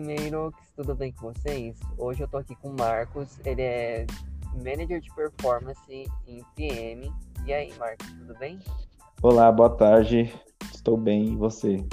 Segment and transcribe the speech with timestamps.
[0.00, 1.78] primeiro, tudo bem com vocês?
[1.98, 4.06] Hoje eu tô aqui com o Marcos, ele é
[4.54, 7.12] Manager de Performance em PM.
[7.44, 8.58] E aí, Marcos, tudo bem?
[9.20, 10.32] Olá, boa tarde.
[10.72, 11.84] Estou bem, e você?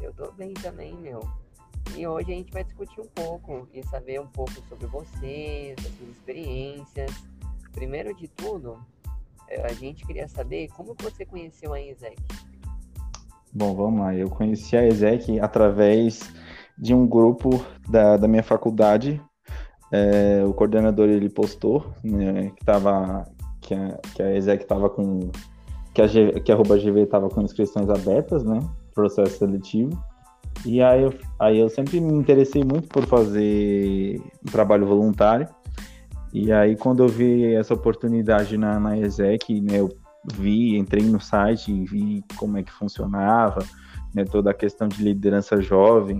[0.00, 1.28] Eu tô bem também, meu.
[1.96, 5.86] E hoje a gente vai discutir um pouco e saber um pouco sobre você, das
[5.86, 7.10] suas experiências.
[7.72, 8.78] Primeiro de tudo,
[9.48, 12.16] eh, a gente queria saber como você conheceu a ESEC.
[13.52, 14.14] Bom, vamos lá.
[14.14, 16.32] Eu conheci a ESEC através
[16.78, 19.20] de um grupo da, da minha faculdade.
[19.92, 23.24] É, o coordenador ele postou né, que tava
[23.60, 25.30] que a, que a ESEC estava com
[25.92, 28.58] que a, G, que a GV estava com inscrições abertas, né?
[28.94, 29.96] Processo seletivo.
[30.66, 35.46] E aí eu, aí eu sempre me interessei muito por fazer um trabalho voluntário.
[36.32, 39.96] E aí quando eu vi essa oportunidade na, na ESEC, né, eu
[40.32, 43.64] vi, entrei no site e vi como é que funcionava,
[44.12, 46.18] né, toda a questão de liderança jovem.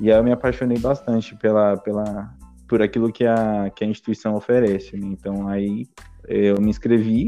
[0.00, 2.34] E aí eu me apaixonei bastante pela, pela,
[2.68, 4.96] por aquilo que a, que a instituição oferece.
[4.96, 5.06] Né?
[5.06, 5.86] Então aí
[6.26, 7.26] eu me inscrevi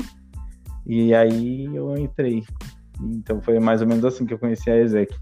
[0.87, 2.45] e aí eu entrei.
[3.01, 5.17] Então foi mais ou menos assim que eu conheci a Exec.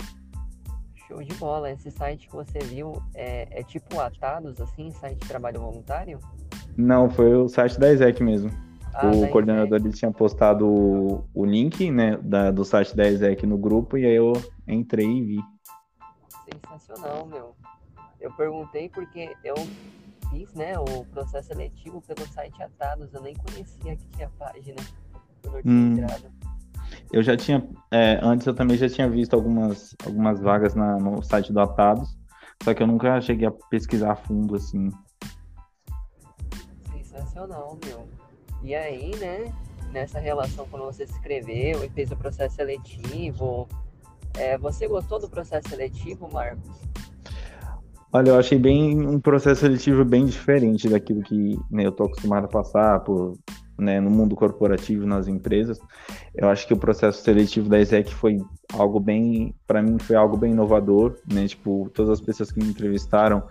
[1.07, 1.71] Show de bola.
[1.71, 6.19] Esse site que você viu é, é tipo Atados, assim, site de trabalho voluntário?
[6.77, 8.51] Não, foi o site da Exec mesmo.
[8.95, 13.47] Ah, o coordenador ele tinha postado o, o link né, da, do site da Exec
[13.47, 14.33] no grupo e aí eu
[14.67, 15.39] entrei e vi.
[16.55, 17.55] Sensacional, meu.
[18.21, 19.55] Eu perguntei porque eu
[20.31, 24.77] fiz né, o processo seletivo pelo site Atados, eu nem conhecia que tinha página
[25.43, 25.93] quando eu tinha hum.
[25.93, 26.33] entrado.
[27.13, 31.23] Eu já tinha, é, antes eu também já tinha visto algumas, algumas vagas na, no
[31.23, 32.19] site do Atados,
[32.63, 34.91] só que eu nunca cheguei a pesquisar a fundo assim.
[36.91, 38.09] Sensacional, meu.
[38.63, 39.53] E aí, né,
[39.93, 43.69] nessa relação quando você se inscreveu e fez o processo seletivo,
[44.39, 46.71] é, você gostou do processo seletivo, Marcos?
[48.11, 52.47] Olha, eu achei bem um processo seletivo bem diferente daquilo que né, eu estou acostumado
[52.47, 53.37] a passar por,
[53.79, 55.79] né, no mundo corporativo, nas empresas.
[56.35, 58.39] Eu acho que o processo seletivo da ESEC foi
[58.73, 61.47] algo bem, para mim, foi algo bem inovador, né?
[61.47, 63.43] Tipo, todas as pessoas que me entrevistaram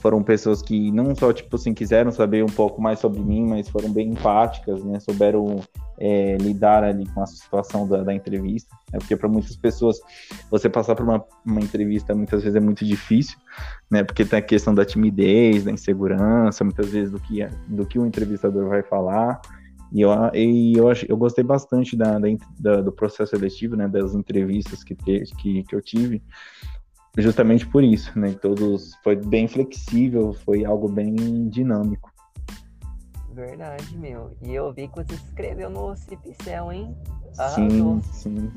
[0.00, 3.68] foram pessoas que não só, tipo assim, quiseram saber um pouco mais sobre mim, mas
[3.68, 5.00] foram bem empáticas, né?
[5.00, 5.60] Souberam
[5.98, 8.74] é, lidar ali com a situação da, da entrevista.
[8.92, 8.98] Né?
[8.98, 9.98] Porque para muitas pessoas,
[10.50, 13.38] você passar por uma, uma entrevista muitas vezes é muito difícil,
[13.90, 14.02] né?
[14.02, 18.06] Porque tem a questão da timidez, da insegurança, muitas vezes do que, do que o
[18.06, 19.40] entrevistador vai falar.
[19.92, 22.18] E eu, e eu, eu gostei bastante da,
[22.58, 23.86] da, do processo seletivo, né?
[23.86, 26.22] Das entrevistas que, te, que, que eu tive
[27.16, 28.32] justamente por isso, né?
[28.32, 32.13] Todos foi bem flexível, foi algo bem dinâmico.
[33.34, 34.36] Verdade, meu.
[34.40, 36.96] E eu vi que você se inscreveu no Cipicel, hein?
[37.36, 38.00] Arrasou.
[38.00, 38.52] Sim, sim.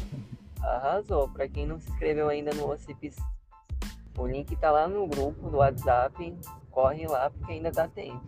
[0.64, 1.28] Arrasou.
[1.28, 3.22] Para quem não se inscreveu ainda no Ocipicel,
[4.16, 6.34] o link tá lá no grupo do WhatsApp.
[6.70, 8.24] Corre lá porque ainda dá tempo.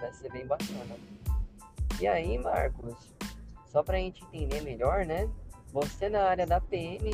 [0.00, 0.96] Vai ser bem bacana.
[2.00, 2.96] E aí, Marcos,
[3.66, 5.30] só pra gente entender melhor, né?
[5.72, 7.12] Você na área da PM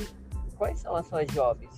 [0.57, 1.69] quais são as suas jobs?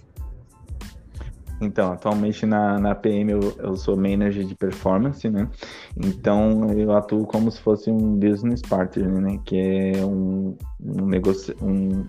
[1.61, 5.49] Então, atualmente na, na PM eu, eu sou manager de performance, né?
[5.97, 9.41] Então eu atuo como se fosse um business partner, né?
[9.45, 12.07] Que é um, um negócio, um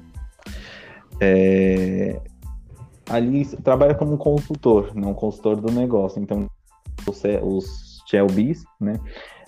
[1.20, 2.22] é,
[3.10, 6.22] ali trabalha como um consultor, não um consultor do negócio.
[6.22, 6.48] Então
[7.08, 8.94] os, os Shelbys, né?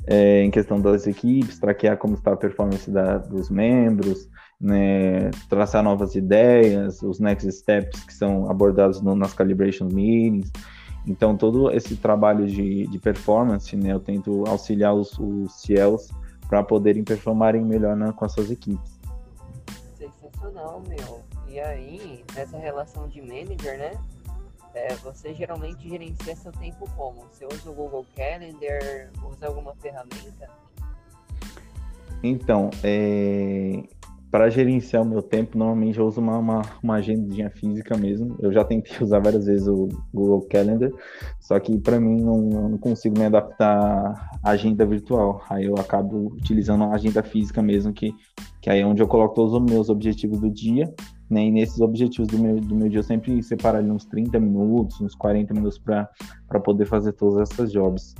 [0.07, 4.27] É, em questão das equipes, traquear como está a performance da, dos membros,
[4.61, 10.51] né, traçar novas ideias, os next steps que são abordados no, nas calibration meetings.
[11.07, 16.09] Então, todo esse trabalho de, de performance, né, eu tento auxiliar os, os CIELs
[16.47, 18.99] para poderem performarem melhor na, com as suas equipes.
[19.97, 21.21] Sensacional, meu.
[21.47, 23.91] E aí, nessa relação de manager, né?
[24.73, 27.25] É, você geralmente gerencia seu tempo como?
[27.29, 30.49] Você usa o Google Calendar, usa alguma ferramenta?
[32.23, 33.83] Então, é,
[34.31, 38.37] para gerenciar o meu tempo, normalmente eu uso uma, uma, uma agendinha física mesmo.
[38.39, 40.89] Eu já tentei usar várias vezes o Google Calendar,
[41.39, 45.43] só que para mim não, não, consigo me adaptar à agenda virtual.
[45.49, 48.15] Aí eu acabo utilizando uma agenda física mesmo, que,
[48.61, 50.93] que aí é onde eu coloco todos os meus objetivos do dia.
[51.29, 51.45] Né?
[51.45, 54.99] E nesses objetivos do meu, do meu dia eu sempre separo ali uns 30 minutos,
[55.01, 56.07] uns 40 minutos para
[56.63, 58.15] poder fazer todas essas jobs.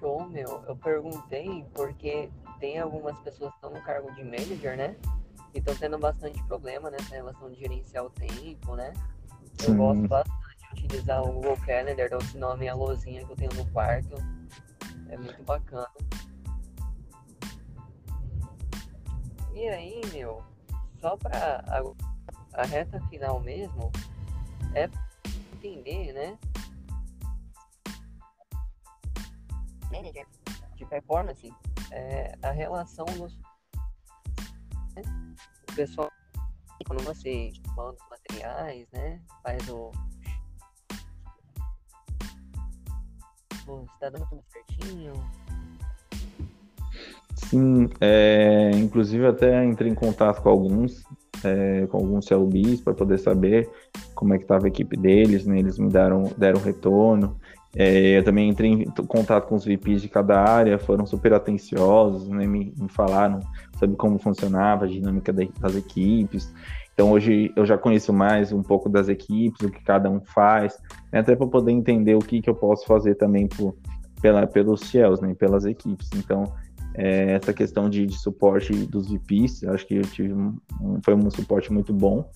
[0.00, 0.60] Show, meu.
[0.68, 4.96] Eu perguntei porque tem algumas pessoas que estão no cargo de manager, né?
[5.54, 8.92] E estão tendo bastante problema nessa relação de gerenciar o tempo, né?
[9.60, 9.76] Eu Sim.
[9.76, 13.54] gosto bastante de utilizar o Google Calendar, dar esse nome a lozinha que eu tenho
[13.54, 14.16] no quarto.
[15.08, 15.88] É muito bacana.
[19.54, 20.44] E aí, meu,
[21.00, 23.90] só para a, a, reta final mesmo,
[24.74, 24.90] é
[25.54, 26.38] entender, né?
[30.76, 31.50] De performance,
[31.92, 33.38] é, a relação dos.
[34.94, 35.02] Né?
[35.70, 36.10] O pessoal,
[36.86, 39.20] quando você manda os materiais, né?
[39.42, 39.90] Faz o.
[43.94, 45.12] Está dando tudo certinho,
[47.48, 51.04] Sim, é, inclusive até entrei em contato com alguns,
[51.44, 53.70] é, com alguns CLBs para poder saber
[54.16, 55.60] como é que estava a equipe deles, né?
[55.60, 57.36] Eles me deram, deram retorno.
[57.76, 62.26] É, eu também entrei em contato com os VPs de cada área, foram super atenciosos,
[62.28, 62.46] né?
[62.46, 63.40] Me, me falaram
[63.78, 66.52] sobre como funcionava a dinâmica das equipes.
[66.94, 70.78] Então hoje eu já conheço mais um pouco das equipes, o que cada um faz,
[71.12, 71.20] né?
[71.20, 73.76] até para poder entender o que, que eu posso fazer também por,
[74.22, 75.34] pela, pelos Shells, né?
[75.34, 76.08] pelas equipes.
[76.16, 76.44] Então
[76.94, 80.56] é, essa questão de, de, suporte dos VPs, acho que eu tive um,
[81.04, 82.30] foi um suporte muito bom.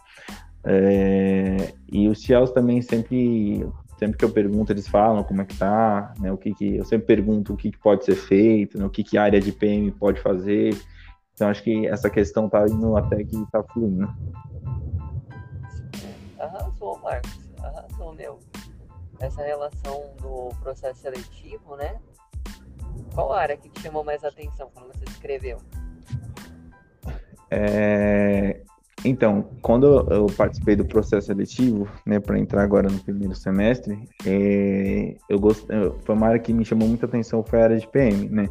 [0.64, 3.66] É, e os CIAs também sempre,
[3.98, 6.84] sempre que eu pergunto, eles falam como é que tá, né, o que, que eu
[6.84, 9.52] sempre pergunto o que, que pode ser feito, né, o que, que a área de
[9.52, 10.76] PM pode fazer.
[11.34, 14.08] Então acho que essa questão tá indo até que tá fluindo.
[16.38, 18.38] Arrasou, Marcos, arrasou, meu.
[19.18, 21.98] Essa relação do processo seletivo, né?
[23.14, 25.58] Qual área que te chamou mais atenção quando você escreveu?
[27.50, 28.62] É,
[29.04, 35.16] então, quando eu participei do processo seletivo, né, para entrar agora no primeiro semestre, é,
[35.28, 38.28] eu gostei, foi uma área que me chamou muita atenção, foi a área de PM,
[38.28, 38.48] né?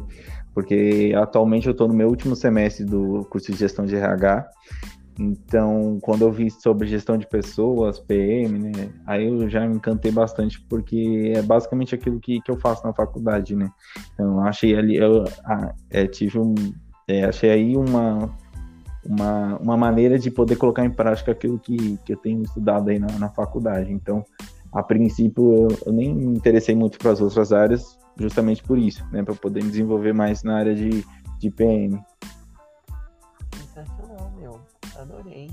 [0.52, 4.50] Porque atualmente eu estou no meu último semestre do curso de gestão de RH
[5.20, 10.10] então, quando eu vi sobre gestão de pessoas, PM, né, aí eu já me encantei
[10.10, 13.70] bastante, porque é basicamente aquilo que, que eu faço na faculdade, né.
[14.14, 16.54] Então, achei ali, eu ah, é, tive um,
[17.06, 18.34] é, achei aí uma,
[19.04, 22.98] uma, uma maneira de poder colocar em prática aquilo que, que eu tenho estudado aí
[22.98, 23.92] na, na faculdade.
[23.92, 24.24] Então,
[24.72, 29.04] a princípio, eu, eu nem me interessei muito para as outras áreas, justamente por isso,
[29.10, 31.04] né, para poder me desenvolver mais na área de,
[31.38, 32.00] de PM.
[35.00, 35.50] Adorei.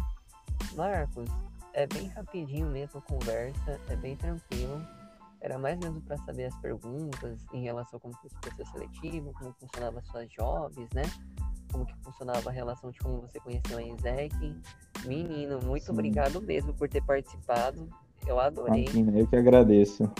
[0.76, 1.30] Marcos,
[1.74, 4.86] é bem rapidinho mesmo a conversa, é bem tranquilo.
[5.40, 9.32] Era mais mesmo para saber as perguntas em relação a como foi o processo seletivo,
[9.34, 11.04] como funcionava as suas jobs, né?
[11.78, 14.56] Como que funcionava a relação de como você conheceu a Isaac.
[15.06, 15.92] Menino, muito Sim.
[15.92, 17.88] obrigado mesmo por ter participado.
[18.26, 18.86] Eu adorei.
[18.86, 20.12] Imagina, eu que agradeço.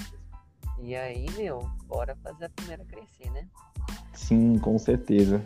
[0.80, 3.48] E aí, meu, bora fazer a primeira crescer, né?
[4.14, 5.44] Sim, com certeza.